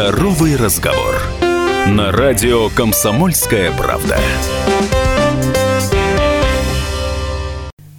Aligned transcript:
Здоровый 0.00 0.56
разговор. 0.56 1.20
На 1.86 2.10
радио 2.10 2.70
«Комсомольская 2.70 3.70
правда». 3.70 4.16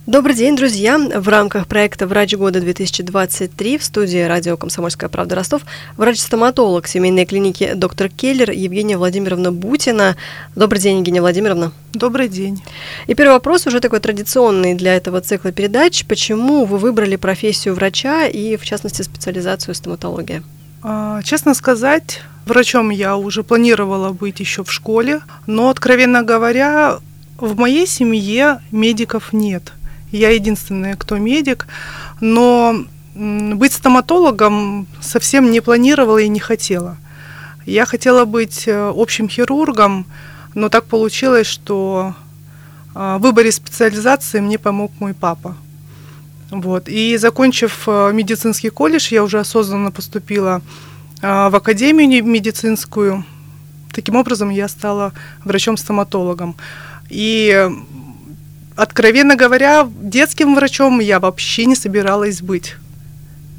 Добрый 0.08 0.34
день, 0.34 0.56
друзья! 0.56 0.98
В 0.98 1.28
рамках 1.28 1.68
проекта 1.68 2.08
«Врач 2.08 2.34
года-2023» 2.34 3.78
в 3.78 3.84
студии 3.84 4.18
радио 4.24 4.58
«Комсомольская 4.58 5.12
правда» 5.12 5.36
Ростов 5.36 5.62
врач-стоматолог 5.96 6.88
семейной 6.88 7.28
клиники 7.28 7.74
«Доктор 7.76 8.10
Келлер» 8.10 8.50
Евгения 8.50 8.98
Владимировна 8.98 9.52
Бутина. 9.52 10.18
Добрый 10.56 10.82
день, 10.82 10.98
Евгения 10.98 11.22
Владимировна. 11.22 11.72
Добрый 11.94 12.30
день. 12.30 12.64
И 13.06 13.14
первый 13.14 13.34
вопрос 13.34 13.68
уже 13.68 13.80
такой 13.80 14.00
традиционный 14.00 14.74
для 14.74 14.96
этого 14.96 15.22
цикла 15.22 15.52
передач. 15.52 16.04
Почему 16.08 16.66
вы 16.66 16.80
выбрали 16.80 17.16
профессию 17.16 17.76
врача 17.76 18.26
и, 18.26 18.58
в 18.58 18.66
частности, 18.66 19.04
специализацию 19.04 19.76
стоматология? 19.76 20.42
А, 20.84 21.22
честно 21.24 21.54
сказать, 21.54 22.22
врачом 22.46 22.90
я 22.90 23.18
уже 23.18 23.44
планировала 23.44 24.12
быть 24.12 24.40
еще 24.40 24.64
в 24.64 24.72
школе, 24.72 25.22
но, 25.48 25.70
откровенно 25.70 26.24
говоря, 26.24 27.00
в 27.38 27.58
моей 27.58 27.88
семье 27.88 28.62
медиков 28.72 29.34
нет– 29.34 29.74
я 30.12 30.30
единственная, 30.30 30.96
кто 30.96 31.18
медик, 31.18 31.68
но 32.20 32.76
быть 33.16 33.74
стоматологом 33.74 34.88
совсем 35.02 35.52
не 35.52 35.62
планировала 35.62 36.18
и 36.18 36.28
не 36.28 36.40
хотела. 36.40 36.98
Я 37.66 37.86
хотела 37.86 38.26
быть 38.26 38.68
э, 38.68 38.92
общим 38.96 39.30
хирургом, 39.30 40.06
но 40.54 40.70
так 40.70 40.86
получилось, 40.86 41.48
что 41.48 42.16
э, 42.96 43.18
в 43.18 43.22
выборе 43.22 43.52
специализации 43.52 44.40
мне 44.40 44.58
помог 44.58 44.92
мой 45.00 45.14
папа. 45.14 45.56
Вот. 46.52 46.90
И 46.90 47.18
закончив 47.18 47.84
э, 47.88 48.12
медицинский 48.14 48.70
колледж, 48.70 49.08
я 49.12 49.24
уже 49.24 49.40
осознанно 49.40 49.92
поступила 49.92 50.62
в 51.22 51.56
академию 51.56 52.24
медицинскую. 52.26 53.24
Таким 53.94 54.16
образом, 54.16 54.50
я 54.50 54.68
стала 54.68 55.14
врачом-стоматологом. 55.44 56.56
И 57.10 57.70
откровенно 58.76 59.36
говоря, 59.36 59.88
детским 60.02 60.56
врачом 60.56 61.00
я 61.00 61.20
вообще 61.20 61.66
не 61.66 61.76
собиралась 61.76 62.42
быть. 62.42 62.76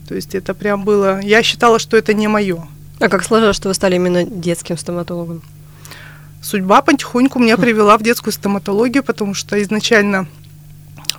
То 0.09 0.17
есть 0.17 0.35
это 0.35 0.55
прям 0.55 0.85
было... 0.85 1.21
Я 1.23 1.43
считала, 1.43 1.79
что 1.79 1.97
это 1.97 2.15
не 2.15 2.29
мое. 2.29 2.67
А 2.99 3.09
как 3.09 3.23
сложилось, 3.25 3.57
что 3.57 3.69
вы 3.69 3.75
стали 3.75 3.97
именно 3.97 4.25
детским 4.25 4.77
стоматологом? 4.77 5.43
Судьба 6.43 6.83
потихоньку 6.83 7.39
меня 7.39 7.57
привела 7.57 7.97
в 7.97 8.03
детскую 8.03 8.33
стоматологию, 8.33 9.05
потому 9.05 9.35
что 9.35 9.63
изначально 9.63 10.27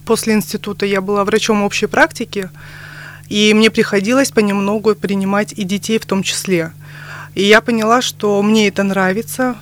после 0.06 0.34
института 0.34 0.86
я 0.86 1.02
была 1.02 1.24
врачом 1.26 1.64
общей 1.64 1.88
практики, 1.88 2.50
и 3.30 3.54
мне 3.54 3.72
приходилось 3.72 4.32
понемногу 4.32 4.96
принимать 4.96 5.54
и 5.54 5.64
детей 5.64 6.00
в 6.00 6.06
том 6.06 6.24
числе. 6.24 6.72
И 7.36 7.44
я 7.44 7.62
поняла, 7.62 8.02
что 8.02 8.42
мне 8.42 8.68
это 8.68 8.84
нравится, 8.84 9.56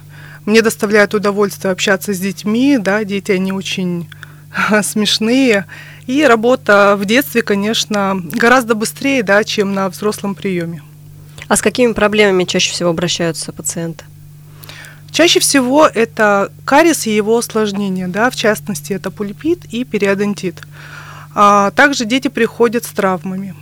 мне 0.46 0.62
доставляет 0.62 1.14
удовольствие 1.14 1.72
общаться 1.72 2.14
с 2.14 2.20
детьми, 2.20 2.78
да, 2.80 3.04
дети, 3.04 3.32
они 3.32 3.54
очень 3.54 4.10
смешные. 4.84 5.66
И 6.08 6.26
работа 6.26 6.96
в 6.98 7.06
детстве, 7.06 7.42
конечно, 7.42 8.20
гораздо 8.34 8.76
быстрее, 8.76 9.24
да, 9.24 9.44
чем 9.44 9.74
на 9.74 9.88
взрослом 9.90 10.36
приеме. 10.36 10.82
А 11.48 11.56
с 11.56 11.62
какими 11.62 11.94
проблемами 11.94 12.44
чаще 12.46 12.72
всего 12.72 12.90
обращаются 12.90 13.52
пациенты? 13.52 14.06
Чаще 15.12 15.40
всего 15.42 15.88
это 15.88 16.52
кариес 16.64 17.06
и 17.06 17.16
его 17.16 17.38
осложнения, 17.38 18.08
да, 18.08 18.30
в 18.30 18.36
частности, 18.36 18.94
это 18.94 19.12
пульпит 19.12 19.66
и 19.66 19.84
периодонтит. 19.84 20.62
А 21.36 21.72
также 21.72 22.06
дети 22.06 22.30
приходят 22.30 22.86
с 22.86 22.90
травмами 22.90 23.54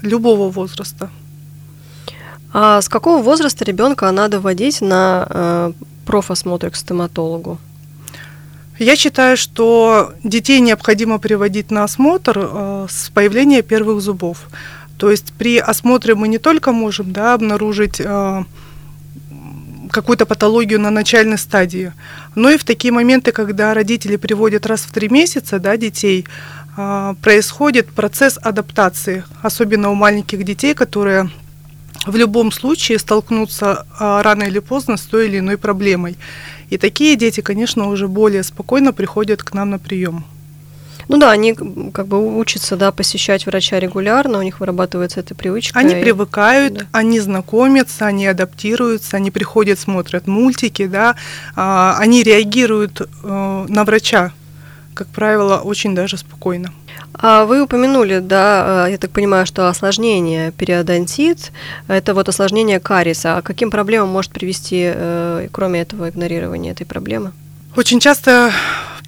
любого 0.00 0.50
возраста. 0.50 1.10
А 2.52 2.80
с 2.80 2.88
какого 2.88 3.22
возраста 3.22 3.64
ребенка 3.64 4.10
надо 4.10 4.40
вводить 4.40 4.80
на 4.80 5.26
э, 5.28 5.72
профосмотр 6.06 6.70
к 6.70 6.76
стоматологу? 6.76 7.58
Я 8.78 8.96
считаю, 8.96 9.36
что 9.36 10.14
детей 10.24 10.60
необходимо 10.60 11.18
приводить 11.18 11.70
на 11.70 11.84
осмотр 11.84 12.38
э, 12.38 12.86
с 12.88 13.10
появления 13.10 13.62
первых 13.62 14.00
зубов. 14.00 14.48
То 14.98 15.10
есть 15.10 15.32
при 15.32 15.58
осмотре 15.58 16.14
мы 16.14 16.28
не 16.28 16.38
только 16.38 16.72
можем 16.72 17.12
да, 17.12 17.34
обнаружить 17.34 18.00
э, 18.00 18.44
какую-то 19.90 20.26
патологию 20.26 20.80
на 20.80 20.90
начальной 20.90 21.38
стадии, 21.38 21.92
но 22.34 22.50
и 22.50 22.56
в 22.56 22.64
такие 22.64 22.92
моменты, 22.92 23.32
когда 23.32 23.74
родители 23.74 24.16
приводят 24.16 24.66
раз 24.66 24.80
в 24.82 24.92
три 24.92 25.08
месяца 25.08 25.58
да, 25.58 25.76
детей, 25.76 26.26
э, 26.76 27.14
происходит 27.22 27.88
процесс 27.92 28.38
адаптации, 28.42 29.24
особенно 29.42 29.90
у 29.90 29.94
маленьких 29.94 30.44
детей, 30.44 30.74
которые 30.74 31.30
в 32.06 32.16
любом 32.16 32.52
случае 32.52 32.98
столкнутся 32.98 33.86
э, 33.98 34.22
рано 34.22 34.44
или 34.44 34.58
поздно 34.58 34.96
с 34.96 35.02
той 35.02 35.26
или 35.26 35.38
иной 35.38 35.56
проблемой. 35.56 36.16
И 36.70 36.78
такие 36.78 37.16
дети, 37.16 37.40
конечно, 37.40 37.88
уже 37.88 38.08
более 38.08 38.42
спокойно 38.42 38.92
приходят 38.92 39.42
к 39.42 39.54
нам 39.54 39.70
на 39.70 39.78
прием. 39.78 40.24
Ну 41.08 41.18
да, 41.18 41.30
они 41.30 41.54
как 41.54 42.06
бы 42.06 42.38
учатся, 42.38 42.76
да, 42.76 42.92
посещать 42.92 43.46
врача 43.46 43.78
регулярно, 43.78 44.38
у 44.38 44.42
них 44.42 44.60
вырабатывается 44.60 45.20
эта 45.20 45.34
привычка. 45.34 45.78
Они 45.78 45.94
и... 45.94 46.00
привыкают, 46.00 46.74
да. 46.74 46.86
они 46.92 47.20
знакомятся, 47.20 48.06
они 48.06 48.26
адаптируются, 48.26 49.16
они 49.16 49.30
приходят, 49.30 49.78
смотрят 49.78 50.26
мультики, 50.26 50.86
да, 50.86 51.16
а, 51.56 51.96
они 51.98 52.22
реагируют 52.22 53.00
э, 53.00 53.66
на 53.68 53.84
врача, 53.84 54.32
как 54.94 55.08
правило, 55.08 55.58
очень 55.58 55.94
даже 55.94 56.16
спокойно. 56.16 56.72
А 57.12 57.44
вы 57.44 57.62
упомянули, 57.62 58.18
да, 58.18 58.86
э, 58.86 58.92
я 58.92 58.98
так 58.98 59.10
понимаю, 59.10 59.46
что 59.46 59.68
осложнение 59.68 60.52
периодонтит– 60.52 61.52
это 61.88 62.14
вот 62.14 62.28
осложнение 62.28 62.80
кариеса. 62.80 63.36
А 63.36 63.42
каким 63.42 63.70
проблемам 63.70 64.08
может 64.08 64.32
привести, 64.32 64.82
э, 64.94 65.48
кроме 65.52 65.80
этого, 65.80 66.08
игнорирования 66.08 66.72
этой 66.72 66.84
проблемы? 66.84 67.32
Очень 67.76 68.00
часто, 68.00 68.52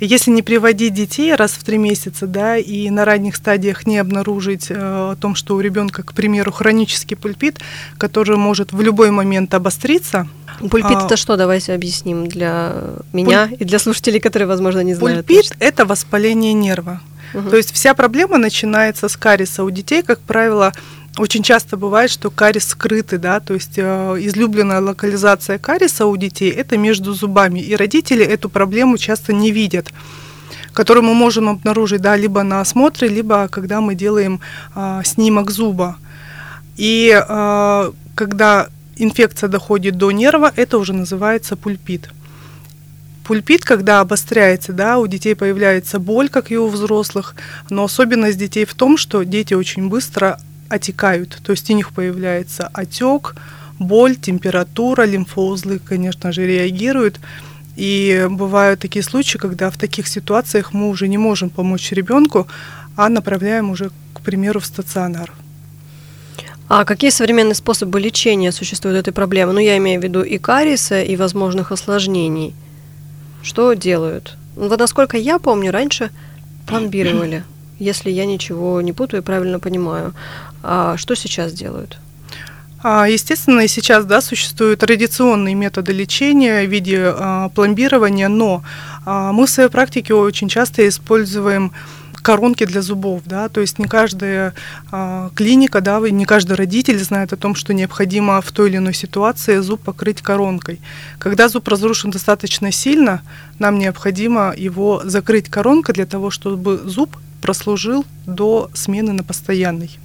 если 0.01 0.31
не 0.31 0.43
приводить 0.43 0.95
детей 0.95 1.35
раз 1.35 1.53
в 1.53 1.65
три 1.65 1.79
месяца, 1.79 2.27
да, 2.27 2.57
и 2.59 2.91
на 2.91 3.05
ранних 3.05 3.37
стадиях 3.37 3.87
не 3.87 3.99
обнаружить 3.99 4.71
э, 4.71 4.75
о 4.77 5.17
том, 5.17 5.35
что 5.35 5.57
у 5.57 5.61
ребенка, 5.61 6.03
к 6.03 6.13
примеру, 6.13 6.53
хронический 6.53 7.15
пульпит, 7.15 7.61
который 7.97 8.37
может 8.37 8.73
в 8.73 8.81
любой 8.81 9.11
момент 9.11 9.55
обостриться. 9.55 10.29
Пульпит 10.61 10.97
а, 10.97 11.07
это 11.07 11.17
что? 11.17 11.37
Давайте 11.37 11.73
объясним 11.73 12.27
для 12.27 12.75
меня 13.13 13.49
пуль... 13.49 13.57
и 13.61 13.65
для 13.65 13.79
слушателей, 13.79 14.21
которые, 14.21 14.47
возможно, 14.47 14.81
не 14.81 14.95
знают. 14.95 15.27
Пульпит– 15.27 15.57
это 15.61 15.87
воспаление 15.87 16.53
нерва. 16.53 17.01
Угу. 17.35 17.51
То 17.51 17.57
есть 17.57 17.73
вся 17.73 17.95
проблема 17.95 18.39
начинается 18.39 19.09
с 19.09 19.17
кариеса. 19.17 19.65
У 19.65 19.71
детей, 19.71 20.03
как 20.03 20.21
правило, 20.21 20.73
очень 21.19 21.43
часто 21.43 21.77
бывает, 21.77 22.11
что 22.11 22.31
кариес 22.31 22.69
скрытый, 22.69 23.19
да, 23.19 23.41
то 23.41 23.55
есть 23.55 23.79
э, 23.79 23.83
излюбленная 24.21 24.81
локализация 24.81 25.59
кариеса 25.59 26.07
у 26.07 26.17
детей 26.17 26.51
это 26.51 26.77
между 26.77 27.15
зубами, 27.15 27.61
и 27.61 27.75
родители 27.75 28.25
эту 28.25 28.49
проблему 28.49 28.99
часто 28.99 29.33
не 29.33 29.51
видят 29.51 29.93
которую 30.73 31.05
мы 31.05 31.15
можем 31.15 31.49
обнаружить 31.49 32.03
да, 32.03 32.17
либо 32.17 32.43
на 32.43 32.61
осмотре, 32.61 33.09
либо 33.09 33.49
когда 33.49 33.81
мы 33.81 33.95
делаем 33.95 34.41
э, 34.75 35.01
снимок 35.05 35.51
зуба. 35.51 35.97
И 36.77 37.19
э, 37.19 37.93
когда 38.15 38.69
инфекция 38.97 39.49
доходит 39.49 39.97
до 39.97 40.11
нерва, 40.11 40.53
это 40.55 40.77
уже 40.77 40.93
называется 40.93 41.57
пульпит. 41.57 42.11
Пульпит, 43.25 43.65
когда 43.65 44.01
обостряется, 44.01 44.75
да, 44.75 44.99
у 44.99 45.07
детей 45.07 45.35
появляется 45.35 45.99
боль, 45.99 46.29
как 46.29 46.53
и 46.53 46.59
у 46.59 46.69
взрослых, 46.69 47.35
но 47.71 47.85
особенность 47.85 48.39
детей 48.39 48.67
в 48.67 48.75
том, 48.75 48.99
что 48.99 49.25
дети 49.25 49.55
очень 49.55 49.89
быстро 49.89 50.39
отекают, 50.69 51.39
то 51.45 51.53
есть 51.53 51.71
у 51.71 51.75
них 51.75 51.93
появляется 51.93 52.71
отек, 52.73 53.35
боль, 53.79 54.17
температура, 54.17 55.03
лимфоузлы, 55.03 55.79
конечно 55.79 56.33
же, 56.33 56.47
реагируют. 56.47 57.21
И 57.77 58.27
бывают 58.31 58.81
такие 58.81 59.03
случаи, 59.03 59.39
когда 59.39 59.71
в 59.71 59.77
таких 59.77 60.09
ситуациях 60.09 60.73
мы 60.73 60.89
уже 60.89 61.09
не 61.09 61.19
можем 61.19 61.51
помочь 61.51 61.93
ребенку, 61.93 62.47
а 62.97 63.09
направляем 63.09 63.71
уже, 63.71 63.91
к 64.15 64.21
примеру, 64.21 64.61
в 64.61 64.67
стационар. 64.67 65.33
А 66.69 66.85
какие 66.85 67.11
современные 67.11 67.55
способы 67.55 68.01
лечения 68.01 68.51
существуют 68.51 68.99
этой 68.99 69.13
проблемы? 69.13 69.53
Ну, 69.53 69.61
я 69.61 69.77
имею 69.77 70.01
в 70.01 70.05
виду 70.05 70.23
и 70.23 70.39
кариеса, 70.39 71.03
и 71.03 71.17
возможных 71.17 71.73
осложнений– 71.73 72.55
что 73.47 73.75
делают? 73.75 74.37
Ну, 74.57 74.77
насколько 74.77 75.17
я 75.17 75.39
помню, 75.39 75.71
раньше 75.71 76.11
пломбировали, 76.67 77.45
если 77.79 78.11
я 78.11 78.27
ничего 78.27 78.81
не 78.81 78.93
путаю 78.93 79.23
и 79.23 79.25
правильно 79.25 79.59
понимаю. 79.59 80.15
А 80.63 80.97
что 80.97 81.15
сейчас 81.15 81.53
делают? 81.53 81.99
А, 82.83 83.09
естественно, 83.09 83.61
и 83.61 83.69
сейчас 83.69 84.05
да, 84.05 84.21
существуют 84.21 84.81
традиционные 84.81 85.55
методы 85.55 85.93
лечения 85.93 86.65
в 86.65 86.71
виде 86.71 87.13
а, 87.17 87.49
пломбирования, 87.49 88.29
но 88.29 88.63
а, 89.05 89.33
мы 89.33 89.47
в 89.47 89.51
своей 89.51 89.71
практике 89.71 90.15
очень 90.15 90.49
часто 90.49 90.87
используем 90.87 91.73
коронки 92.27 92.65
для 92.67 92.83
зубов, 92.83 93.23
да, 93.25 93.49
то 93.49 93.61
есть 93.61 93.79
не 93.79 93.87
каждая 93.87 94.53
а, 94.91 95.31
клиника, 95.35 95.81
да, 95.81 96.01
не 96.01 96.25
каждый 96.25 96.57
родитель 96.57 96.99
знает 96.99 97.33
о 97.33 97.37
том, 97.37 97.55
что 97.55 97.73
необходимо 97.73 98.41
в 98.41 98.51
той 98.53 98.69
или 98.69 98.79
иной 98.79 98.95
ситуации 98.95 99.59
зуб 99.59 99.81
покрыть 99.81 100.23
коронкой. 100.23 100.81
Когда 101.19 101.49
зуб 101.49 101.69
разрушен 101.69 102.11
достаточно 102.11 102.73
сильно, 102.73 103.23
нам 103.59 103.79
необходимо 103.79 104.53
его 104.57 105.03
закрыть 105.05 105.49
коронкой 105.49 105.95
для 105.95 106.07
того, 106.07 106.31
чтобы 106.31 106.79
зуб 106.85 107.17
прослужил 107.41 108.05
до 108.27 108.71
смены 108.75 109.13
на 109.13 109.23
постоянный. 109.23 109.99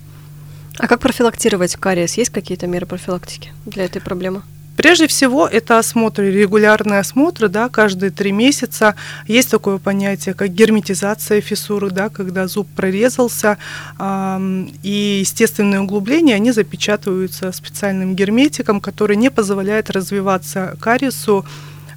А 0.78 0.88
как 0.88 1.00
профилактировать 1.00 1.75
кариес? 1.75 2.16
Есть 2.18 2.31
какие-то 2.31 2.68
меры 2.68 2.86
профилактики 2.86 3.51
для 3.66 3.86
этой 3.86 4.01
проблемы? 4.01 4.42
Прежде 4.78 5.06
всего, 5.06 5.48
это 5.48 5.78
осмотры, 5.78 6.31
регулярные 6.31 7.01
осмотры, 7.01 7.50
да, 7.50 7.69
каждые 7.69 8.10
три 8.10 8.31
месяца. 8.31 8.95
Есть 9.28 9.51
такое 9.51 9.78
понятие, 9.78 10.33
как 10.33 10.50
герметизация 10.50 11.42
фиссуры, 11.42 11.92
да, 11.92 12.10
когда 12.10 12.48
зуб 12.48 12.68
прорезался, 12.75 13.57
э, 14.00 14.66
и 14.81 15.19
естественные 15.19 15.81
углубления, 15.81 16.36
они 16.36 16.51
запечатываются 16.51 17.51
специальным 17.51 18.16
герметиком, 18.16 18.80
который 18.80 19.18
не 19.18 19.30
позволяет 19.30 19.89
развиваться 19.89 20.75
кариесу 20.80 21.45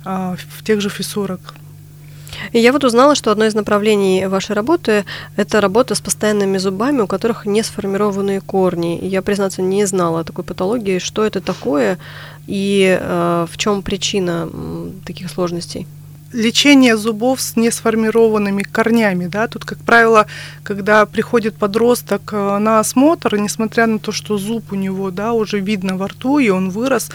э, 0.05 0.37
в 0.59 0.65
тех 0.65 0.81
же 0.81 0.91
фиссурах. 0.91 1.55
И 2.55 2.61
я 2.61 2.73
вот 2.73 2.85
узнала, 2.85 3.17
что 3.17 3.33
одно 3.33 3.47
из 3.47 3.55
направлений 3.55 4.27
вашей 4.27 4.55
работы– 4.55 5.05
это 5.37 5.61
работа 5.61 5.97
с 5.97 6.01
постоянными 6.01 6.59
зубами, 6.59 7.01
у 7.01 7.09
которых 7.09 7.47
не 7.47 7.65
сформированные 7.65 8.41
корни. 8.41 8.97
И 8.97 9.09
я, 9.09 9.23
признаться, 9.23 9.61
не 9.61 9.85
знала 9.87 10.21
о 10.21 10.25
такой 10.25 10.45
патологии, 10.45 11.01
что 11.01 11.25
это 11.25 11.41
такое 11.41 11.99
и 12.47 12.97
э, 13.01 13.47
в 13.51 13.57
чем 13.59 13.83
причина 13.83 14.49
таких 15.05 15.31
сложностей 15.31 15.89
лечение 16.35 16.97
зубов 16.97 17.41
с 17.41 17.57
несформированными 17.57 18.63
корнями. 18.63 19.27
Да? 19.27 19.47
Тут, 19.47 19.65
как 19.65 19.79
правило, 19.79 20.27
когда 20.63 21.07
приходит 21.07 21.57
подросток 21.57 22.33
э, 22.33 22.59
на 22.59 22.81
осмотр, 22.81 23.37
несмотря 23.37 23.87
на 23.87 23.99
то, 23.99 24.13
что 24.13 24.37
зуб 24.37 24.73
у 24.73 24.75
него 24.75 25.11
да, 25.11 25.33
уже 25.33 25.61
видно 25.61 25.97
во 25.97 26.09
рту, 26.09 26.39
и 26.39 26.49
он 26.49 26.71
вырос, 26.71 27.11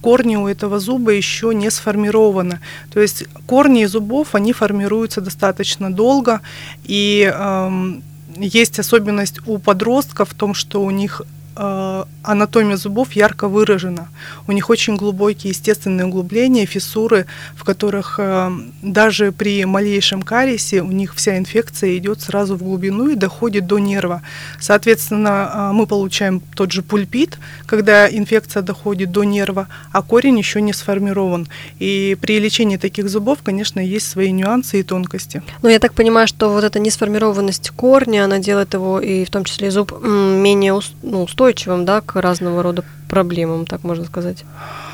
корни 0.00 0.36
у 0.36 0.48
этого 0.48 0.80
зуба 0.80 1.12
еще 1.12 1.54
не 1.54 1.70
сформированы. 1.70 2.58
То 2.92 3.00
есть 3.00 3.24
корни 3.46 3.86
зубов, 3.86 4.34
они 4.34 4.52
формируются 4.52 5.20
достаточно 5.20 5.92
долго, 5.92 6.40
и 6.84 7.32
эм, 7.32 8.02
есть 8.36 8.78
особенность 8.78 9.40
у 9.46 9.58
подростков 9.58 10.30
в 10.30 10.34
том, 10.34 10.54
что 10.54 10.82
у 10.82 10.90
них 10.90 11.22
анатомия 11.56 12.76
зубов 12.76 13.12
ярко 13.12 13.48
выражена. 13.48 14.08
У 14.48 14.52
них 14.52 14.70
очень 14.70 14.96
глубокие 14.96 15.50
естественные 15.50 16.06
углубления, 16.06 16.66
фиссуры, 16.66 17.26
в 17.54 17.64
которых 17.64 18.18
э, 18.18 18.50
даже 18.82 19.30
при 19.32 19.64
малейшем 19.64 20.22
кариесе 20.22 20.82
у 20.82 20.90
них 20.90 21.14
вся 21.14 21.38
инфекция 21.38 21.96
идет 21.96 22.20
сразу 22.20 22.56
в 22.56 22.62
глубину 22.62 23.08
и 23.10 23.14
доходит 23.14 23.66
до 23.66 23.78
нерва. 23.78 24.22
Соответственно, 24.60 25.50
э, 25.54 25.72
мы 25.72 25.86
получаем 25.86 26.40
тот 26.56 26.72
же 26.72 26.82
пульпит, 26.82 27.38
когда 27.66 28.08
инфекция 28.08 28.62
доходит 28.62 29.12
до 29.12 29.24
нерва, 29.24 29.68
а 29.92 30.02
корень 30.02 30.38
еще 30.38 30.60
не 30.60 30.72
сформирован. 30.72 31.46
И 31.78 32.16
при 32.20 32.38
лечении 32.38 32.78
таких 32.78 33.08
зубов, 33.08 33.38
конечно, 33.42 33.80
есть 33.80 34.08
свои 34.08 34.32
нюансы 34.32 34.80
и 34.80 34.82
тонкости. 34.82 35.42
Но 35.62 35.68
я 35.68 35.78
так 35.78 35.92
понимаю, 35.94 36.26
что 36.26 36.50
вот 36.50 36.64
эта 36.64 36.78
несформированность 36.78 37.70
корня, 37.70 38.24
она 38.24 38.38
делает 38.38 38.74
его 38.74 39.00
и 39.00 39.24
в 39.24 39.30
том 39.30 39.44
числе 39.44 39.70
зуб 39.70 39.92
менее 40.02 40.80
ну, 41.02 41.22
устойчивым 41.22 41.43
да, 41.84 42.00
к 42.00 42.20
разного 42.20 42.62
рода 42.62 42.84
проблемам, 43.08 43.66
так 43.66 43.84
можно 43.84 44.04
сказать. 44.04 44.44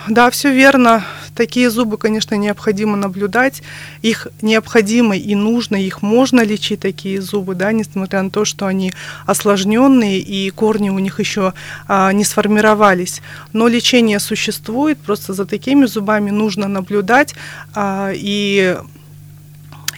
Да, 0.08 0.30
все 0.30 0.52
верно. 0.52 1.04
Такие 1.34 1.70
зубы, 1.70 1.96
конечно, 1.96 2.34
необходимо 2.34 2.96
наблюдать. 2.96 3.62
Их 4.02 4.28
необходимо 4.42 5.16
и 5.16 5.34
нужно, 5.34 5.76
их 5.76 6.02
можно 6.02 6.42
лечить, 6.42 6.80
такие 6.80 7.22
зубы, 7.22 7.54
да, 7.54 7.72
несмотря 7.72 8.22
на 8.22 8.30
то, 8.30 8.44
что 8.44 8.66
они 8.66 8.92
осложненные 9.26 10.18
и 10.18 10.50
корни 10.50 10.90
у 10.90 10.98
них 10.98 11.20
еще 11.20 11.54
а, 11.86 12.12
не 12.12 12.24
сформировались. 12.24 13.22
Но 13.52 13.68
лечение 13.68 14.18
существует, 14.18 14.98
просто 14.98 15.32
за 15.32 15.46
такими 15.46 15.86
зубами 15.86 16.30
нужно 16.30 16.68
наблюдать 16.68 17.34
а, 17.74 18.10
и 18.14 18.76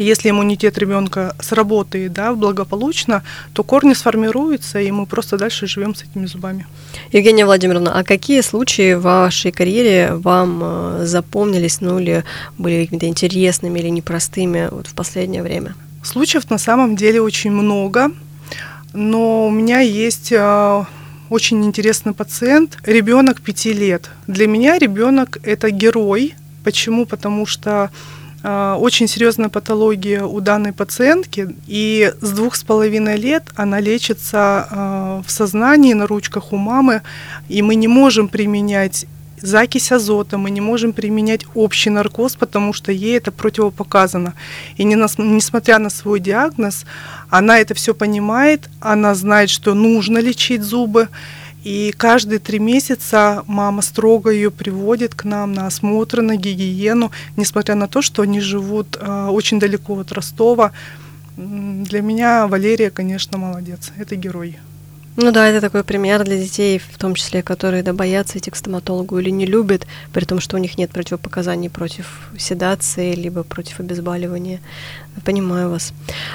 если 0.03 0.31
иммунитет 0.31 0.79
ребенка 0.79 1.35
сработает 1.41 2.13
да, 2.13 2.35
благополучно, 2.35 3.23
то 3.53 3.63
корни 3.63 3.95
сформируются, 3.95 4.81
и 4.81 4.91
мы 4.91 5.07
просто 5.07 5.39
дальше 5.39 5.67
живем 5.67 5.95
с 5.95 6.03
этими 6.03 6.27
зубами. 6.27 6.67
Евгения 7.13 7.45
Владимировна, 7.45 7.99
а 7.99 8.05
какие 8.05 8.41
случаи 8.41 8.95
в 8.95 9.03
вашей 9.03 9.53
карьере 9.53 10.15
вам 10.15 10.61
э, 10.63 11.07
запомнились, 11.07 11.81
ну 11.81 11.99
или 11.99 12.25
были 12.59 12.85
какими-то 12.85 13.07
интересными 13.07 13.79
или 13.79 13.89
непростыми 13.89 14.69
вот 14.71 14.87
в 14.87 14.95
последнее 14.95 15.43
время? 15.43 15.75
Случаев 16.03 16.51
на 16.51 16.59
самом 16.59 16.97
деле 16.97 17.21
очень 17.21 17.53
много, 17.53 18.11
но 18.93 19.47
у 19.47 19.51
меня 19.51 19.81
есть 19.81 20.33
э, 20.33 20.85
очень 21.31 21.65
интересный 21.65 22.13
пациент, 22.13 22.79
ребенок 22.85 23.41
пяти 23.41 23.73
лет. 23.73 24.11
Для 24.27 24.47
меня 24.47 24.79
ребенок 24.79 25.39
это 25.43 25.71
герой. 25.71 26.35
Почему? 26.65 27.07
Потому 27.07 27.47
что 27.47 27.91
очень 28.43 29.07
серьезная 29.07 29.49
патология 29.49 30.25
у 30.25 30.41
данной 30.41 30.73
пациентки, 30.73 31.55
и 31.67 32.13
с 32.21 32.31
двух 32.33 32.57
с 32.57 32.65
половиной 32.65 33.17
лет 33.17 33.45
она 33.55 33.79
лечится 33.79 34.67
а, 34.71 35.23
в 35.25 35.31
сознании, 35.31 35.93
на 35.93 36.07
ручках 36.07 36.53
у 36.53 36.57
мамы, 36.57 37.03
и 37.49 37.63
мы 37.63 37.77
не 37.77 37.89
можем 37.89 38.29
применять 38.29 39.07
закись 39.43 39.93
азота, 39.93 40.39
мы 40.39 40.51
не 40.51 40.61
можем 40.61 40.93
применять 40.93 41.45
общий 41.55 41.91
наркоз, 41.91 42.37
потому 42.37 42.73
что 42.73 42.93
ей 42.93 43.17
это 43.17 43.33
противопоказано. 43.33 44.35
И 44.77 44.85
несмотря 44.85 45.79
на 45.79 45.91
свой 45.91 46.21
диагноз, 46.21 46.85
она 47.29 47.59
это 47.59 47.75
все 47.75 47.95
понимает, 47.95 48.71
она 48.81 49.15
знает, 49.15 49.51
что 49.51 49.75
нужно 49.75 50.19
лечить 50.19 50.63
зубы, 50.63 51.09
и 51.65 51.93
каждые 51.97 52.39
три 52.39 52.59
месяца 52.59 53.45
мама 53.47 53.83
строго 53.83 54.31
ее 54.31 54.51
приводит 54.51 55.15
к 55.15 55.25
нам 55.25 55.53
на 55.53 55.67
осмотр, 55.67 56.21
на 56.21 56.37
гигиену, 56.37 57.13
несмотря 57.37 57.75
на 57.75 57.87
то, 57.87 58.03
что 58.03 58.23
они 58.23 58.41
живут 58.41 58.97
э, 59.01 59.29
очень 59.31 59.61
далеко 59.61 59.99
от 59.99 60.13
Ростова. 60.13 60.73
Для 61.37 62.03
меня 62.03 62.47
Валерия, 62.47 62.91
конечно, 62.91 63.39
молодец. 63.39 63.93
Это 63.97 64.17
герой. 64.17 64.59
Ну 65.15 65.31
да, 65.31 65.47
это 65.47 65.61
такой 65.61 65.85
пример 65.85 66.25
для 66.25 66.39
детей, 66.39 66.79
в 66.79 66.97
том 66.97 67.15
числе, 67.15 67.43
которые 67.43 67.83
да, 67.83 67.93
боятся 67.93 68.39
идти 68.39 68.51
к 68.51 68.57
стоматологу 68.57 69.19
или 69.19 69.29
не 69.29 69.45
любят, 69.45 69.87
при 70.13 70.25
том, 70.25 70.41
что 70.41 70.57
у 70.57 70.59
них 70.59 70.79
нет 70.79 70.91
противопоказаний 70.91 71.69
против 71.69 72.31
седации, 72.39 73.15
либо 73.15 73.43
против 73.43 73.81
обезболивания. 73.81 74.61
Понимаю 75.27 75.69
вас. 75.69 75.93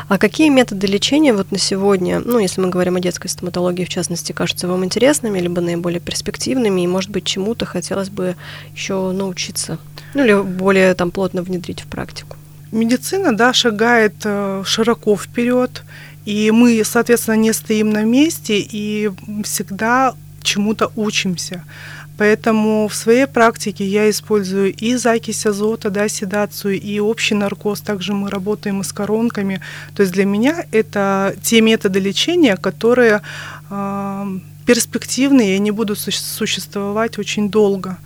А 0.09 0.19
какие 0.19 0.49
методы 0.49 0.85
лечения 0.85 1.33
вот 1.33 1.51
на 1.51 1.57
сегодня, 1.57 2.19
ну, 2.19 2.37
если 2.37 2.61
мы 2.61 2.69
говорим 2.69 2.97
о 2.97 2.99
детской 2.99 3.29
стоматологии, 3.29 3.83
в 3.83 3.89
частности, 3.89 4.31
кажутся 4.31 4.67
вам 4.67 4.85
интересными, 4.85 5.39
либо 5.39 5.59
наиболее 5.59 5.99
перспективными, 5.99 6.81
и, 6.81 6.87
может 6.87 7.09
быть, 7.09 7.25
чему-то 7.25 7.65
хотелось 7.65 8.09
бы 8.09 8.35
еще 8.75 9.11
научиться, 9.11 9.79
ну, 10.13 10.23
или 10.23 10.39
более 10.39 10.93
там 10.93 11.09
плотно 11.09 11.41
внедрить 11.41 11.81
в 11.81 11.87
практику? 11.87 12.37
Медицина, 12.71 13.35
да, 13.35 13.53
шагает 13.53 14.13
э, 14.25 14.61
широко 14.65 15.15
вперед, 15.15 15.83
и 16.27 16.51
мы, 16.51 16.83
соответственно, 16.83 17.35
не 17.35 17.53
стоим 17.53 17.89
на 17.91 18.03
месте 18.03 18.59
и 18.59 19.09
всегда 19.45 20.13
чему-то 20.41 20.91
учимся. 20.97 21.63
Поэтому 22.17 22.89
в 22.89 22.95
своей 22.95 23.27
практике 23.27 23.85
я 23.85 24.09
использую 24.09 24.73
и 24.73 24.95
закись 24.97 25.45
азота, 25.45 25.89
да, 25.89 26.09
седацию, 26.09 26.81
и 26.81 26.99
общий 26.99 27.35
наркоз. 27.35 27.79
Также 27.79 28.11
мы 28.11 28.29
работаем 28.29 28.81
и 28.81 28.83
с 28.83 28.91
коронками. 28.91 29.61
То 29.95 30.03
есть 30.03 30.13
для 30.13 30.25
меня 30.25 30.65
это 30.73 31.33
те 31.41 31.61
методы 31.61 31.99
лечения, 31.99 32.57
которые 32.57 33.21
э, 33.69 34.25
перспективные, 34.65 35.53
и 35.53 35.55
они 35.55 35.71
будут 35.71 35.97
существовать 35.99 37.17
очень 37.19 37.49
долго. 37.49 37.97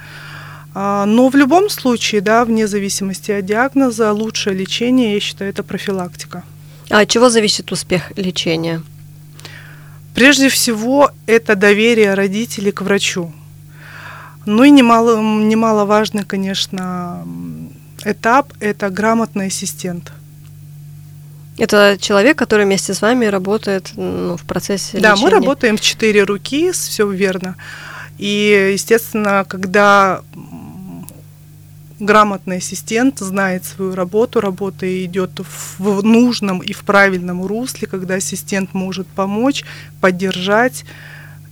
А, 0.75 1.05
но 1.07 1.29
в 1.29 1.35
любом 1.35 1.71
случае, 1.71 2.21
да, 2.21 2.45
вне 2.45 2.67
зависимости 2.67 3.31
от 3.31 3.45
диагноза, 3.45 4.11
лучшее 4.11 4.55
лечение, 4.55 5.15
я 5.15 5.19
считаю, 5.19 5.49
это 5.49 5.63
профилактика. 5.63 6.43
А 6.91 6.99
от 6.99 7.09
чего 7.09 7.29
зависит 7.29 7.71
успех 7.71 8.11
лечения? 8.17 8.81
Прежде 10.13 10.49
всего, 10.49 11.11
это 11.25 11.55
доверие 11.55 12.13
родителей 12.15 12.73
к 12.73 12.81
врачу. 12.81 13.31
Ну 14.45 14.63
и 14.65 14.69
немало, 14.69 15.21
немаловажный, 15.21 16.25
конечно, 16.25 17.25
этап– 18.03 18.53
это 18.59 18.89
грамотный 18.89 19.47
ассистент. 19.47 20.11
Это 21.57 21.97
человек, 21.99 22.37
который 22.37 22.65
вместе 22.65 22.93
с 22.93 23.01
вами 23.01 23.25
работает 23.25 23.91
ну, 23.95 24.35
в 24.35 24.43
процессе 24.43 24.99
Да, 24.99 25.11
лечения. 25.11 25.23
мы 25.23 25.29
работаем 25.29 25.77
в 25.77 25.81
четыре 25.81 26.23
руки, 26.23 26.71
все 26.71 27.09
верно. 27.09 27.55
И, 28.17 28.71
естественно, 28.73 29.45
когда 29.47 30.21
грамотный 32.01 32.57
ассистент 32.57 33.19
знает 33.19 33.63
свою 33.63 33.95
работу, 33.95 34.41
работа 34.41 35.05
идет 35.05 35.31
в 35.77 36.03
нужном 36.03 36.59
и 36.59 36.73
в 36.73 36.83
правильном 36.83 37.45
русле, 37.45 37.87
когда 37.87 38.15
ассистент 38.15 38.73
может 38.73 39.07
помочь, 39.07 39.63
поддержать, 40.01 40.83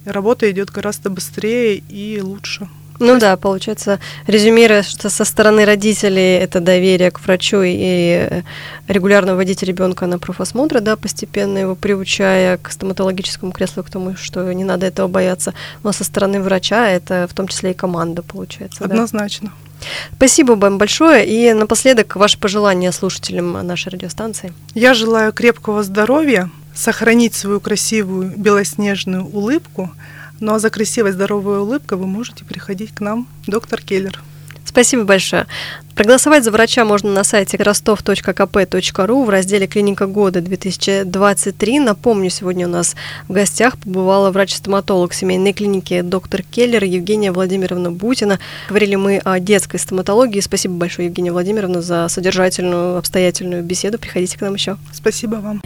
работа 0.05 0.49
идет 0.51 0.71
гораздо 0.71 1.09
быстрее 1.09 1.77
и 1.77 2.19
лучше. 2.21 2.67
Ну 2.99 3.17
да, 3.17 3.37
получается, 3.37 3.99
резюмируя, 4.27 4.83
что 4.83 5.09
со 5.09 5.23
стороны 5.23 5.63
родителей 5.63 6.35
это 6.35 6.59
доверие 6.59 7.11
к 7.11 7.21
врачу 7.21 7.61
и 7.63 8.43
регулярно 8.89 9.35
вводить 9.35 9.63
ребенка 9.63 10.05
на 10.05 10.19
профосмотры, 10.19 10.81
да, 10.81 10.97
постепенно 10.97 11.59
его 11.59 11.75
приучая 11.75 12.57
к 12.57 12.69
стоматологическому 12.69 13.53
креслу, 13.53 13.83
к 13.83 13.89
тому, 13.89 14.17
что 14.17 14.51
не 14.51 14.65
надо 14.65 14.85
этого 14.85 15.07
бояться. 15.07 15.53
Но 15.81 15.93
со 15.93 16.03
стороны 16.03 16.41
врача 16.41 16.89
это 16.89 17.25
в 17.29 17.33
том 17.33 17.47
числе 17.47 17.71
и 17.71 17.73
команда, 17.73 18.21
получается. 18.21 18.83
Однозначно. 18.83 19.53
Да? 19.63 19.68
Спасибо 20.15 20.53
вам 20.53 20.77
большое. 20.77 21.25
И 21.25 21.53
напоследок 21.53 22.15
ваши 22.15 22.37
пожелания 22.37 22.91
слушателям 22.91 23.65
нашей 23.65 23.89
радиостанции. 23.89 24.53
Я 24.73 24.93
желаю 24.93 25.33
крепкого 25.33 25.83
здоровья, 25.83 26.49
сохранить 26.75 27.33
свою 27.33 27.59
красивую 27.59 28.33
белоснежную 28.37 29.25
улыбку, 29.25 29.91
Ну 30.39 30.53
а 30.53 30.59
за 30.59 30.69
красивой 30.69 31.11
здоровой 31.11 31.59
улыбкой 31.59 31.97
вы 31.97 32.07
можете 32.07 32.45
приходить 32.45 32.95
к 32.95 33.01
нам, 33.01 33.27
доктор 33.45 33.81
Келлер. 33.81 34.21
Спасибо 34.69 35.03
большое. 35.03 35.47
Проголосовать 35.95 36.43
за 36.43 36.51
врача 36.51 36.85
можно 36.85 37.11
на 37.11 37.23
сайте 37.23 37.57
ростов.кп.ру 37.57 39.23
в 39.23 39.29
разделе 39.29 39.65
«Клиника 39.65 40.05
года 40.05 40.41
2023». 40.41 41.79
Напомню, 41.79 42.29
сегодня 42.29 42.67
у 42.67 42.69
нас 42.69 42.95
в 43.27 43.33
гостях 43.33 43.79
побывала 43.79 44.29
врач-стоматолог 44.29 45.13
семейной 45.13 45.53
клиники 45.53 46.01
доктор 46.01 46.43
Келлер 46.43 46.83
Евгения 46.83 47.31
Владимировна 47.31 47.91
Бутина. 47.91 48.37
Говорили 48.69 48.93
мы 48.93 49.17
о 49.17 49.39
детской 49.39 49.79
стоматологии. 49.79 50.39
Спасибо 50.39 50.75
большое, 50.75 51.07
Евгения 51.07 51.31
Владимировна, 51.31 51.81
за 51.81 52.07
содержательную, 52.07 52.99
обстоятельную 52.99 53.63
беседу. 53.63 53.97
Приходите 53.97 54.37
к 54.37 54.41
нам 54.41 54.53
еще. 54.53 54.77
Спасибо 54.93 55.37
вам. 55.37 55.63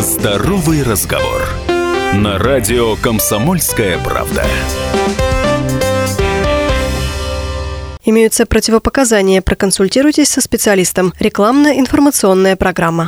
Здоровый 0.00 0.84
разговор. 0.84 1.55
На 2.14 2.38
радио 2.38 2.96
«Комсомольская 2.96 3.98
правда». 3.98 4.44
Имеются 8.04 8.46
противопоказания. 8.46 9.42
Проконсультируйтесь 9.42 10.28
со 10.28 10.40
специалистом. 10.40 11.12
Рекламно-информационная 11.18 12.54
программа. 12.54 13.04